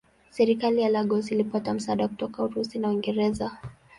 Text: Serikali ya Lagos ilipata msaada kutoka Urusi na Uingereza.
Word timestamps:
Serikali 0.29 0.81
ya 0.81 0.89
Lagos 0.89 1.31
ilipata 1.31 1.73
msaada 1.73 2.07
kutoka 2.07 2.43
Urusi 2.43 2.79
na 2.79 2.89
Uingereza. 2.89 3.57